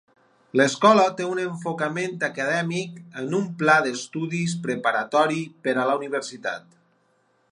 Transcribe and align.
L'escola 0.59 1.03
té 1.19 1.27
un 1.33 1.41
enfocament 1.43 2.15
acadèmic 2.29 2.97
amb 3.23 3.37
un 3.41 3.45
pla 3.61 3.77
d'estudis 3.87 4.57
preparatori 4.67 5.47
per 5.67 5.79
a 5.83 5.87
la 5.91 5.99
universitat. 6.03 6.67